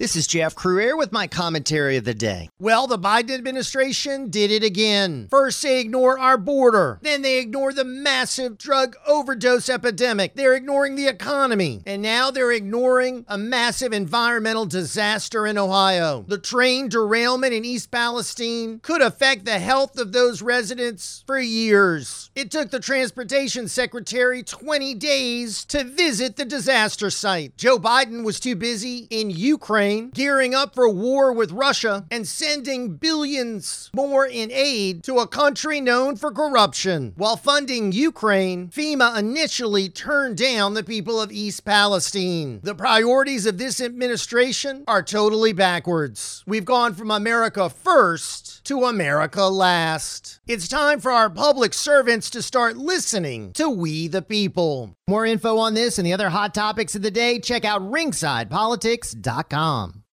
This 0.00 0.16
is 0.16 0.26
Jeff 0.26 0.54
Crouere 0.54 0.96
with 0.96 1.12
my 1.12 1.26
commentary 1.26 1.98
of 1.98 2.04
the 2.04 2.14
day. 2.14 2.48
Well, 2.58 2.86
the 2.86 2.98
Biden 2.98 3.34
administration 3.34 4.30
did 4.30 4.50
it 4.50 4.64
again. 4.64 5.28
First, 5.28 5.60
they 5.60 5.78
ignore 5.78 6.18
our 6.18 6.38
border. 6.38 6.98
Then 7.02 7.20
they 7.20 7.38
ignore 7.38 7.74
the 7.74 7.84
massive 7.84 8.56
drug 8.56 8.96
overdose 9.06 9.68
epidemic. 9.68 10.36
They're 10.36 10.54
ignoring 10.54 10.94
the 10.94 11.06
economy. 11.06 11.82
And 11.84 12.00
now 12.00 12.30
they're 12.30 12.50
ignoring 12.50 13.26
a 13.28 13.36
massive 13.36 13.92
environmental 13.92 14.64
disaster 14.64 15.46
in 15.46 15.58
Ohio. 15.58 16.24
The 16.26 16.38
train 16.38 16.88
derailment 16.88 17.52
in 17.52 17.66
East 17.66 17.90
Palestine 17.90 18.78
could 18.78 19.02
affect 19.02 19.44
the 19.44 19.58
health 19.58 19.98
of 19.98 20.12
those 20.12 20.40
residents 20.40 21.24
for 21.26 21.38
years. 21.38 22.30
It 22.34 22.50
took 22.50 22.70
the 22.70 22.80
transportation 22.80 23.68
secretary 23.68 24.42
20 24.44 24.94
days 24.94 25.66
to 25.66 25.84
visit 25.84 26.36
the 26.36 26.46
disaster 26.46 27.10
site. 27.10 27.58
Joe 27.58 27.78
Biden 27.78 28.24
was 28.24 28.40
too 28.40 28.56
busy 28.56 29.06
in 29.10 29.28
Ukraine 29.28 29.89
Ukraine, 29.90 30.10
gearing 30.10 30.54
up 30.54 30.74
for 30.74 30.88
war 30.88 31.32
with 31.32 31.50
Russia, 31.52 32.06
and 32.10 32.26
sending 32.26 32.96
billions 32.96 33.90
more 33.94 34.26
in 34.26 34.50
aid 34.52 35.02
to 35.04 35.18
a 35.18 35.26
country 35.26 35.80
known 35.80 36.16
for 36.16 36.30
corruption. 36.30 37.12
While 37.16 37.36
funding 37.36 37.92
Ukraine, 37.92 38.68
FEMA 38.68 39.18
initially 39.18 39.88
turned 39.88 40.36
down 40.36 40.74
the 40.74 40.84
people 40.84 41.20
of 41.20 41.32
East 41.32 41.64
Palestine. 41.64 42.60
The 42.62 42.74
priorities 42.74 43.46
of 43.46 43.58
this 43.58 43.80
administration 43.80 44.84
are 44.86 45.02
totally 45.02 45.52
backwards. 45.52 46.44
We've 46.46 46.64
gone 46.64 46.94
from 46.94 47.10
America 47.10 47.68
first 47.68 48.64
to 48.64 48.84
America 48.84 49.44
last. 49.44 50.40
It's 50.46 50.68
time 50.68 51.00
for 51.00 51.10
our 51.10 51.30
public 51.30 51.74
servants 51.74 52.30
to 52.30 52.42
start 52.42 52.76
listening 52.76 53.52
to 53.54 53.68
we 53.68 54.06
the 54.08 54.22
people. 54.22 54.96
More 55.10 55.26
info 55.26 55.58
on 55.58 55.74
this 55.74 55.98
and 55.98 56.06
the 56.06 56.12
other 56.12 56.28
hot 56.28 56.54
topics 56.54 56.94
of 56.94 57.02
the 57.02 57.10
day, 57.10 57.40
check 57.40 57.64
out 57.64 57.82
ringsidepolitics.com. 57.82 60.04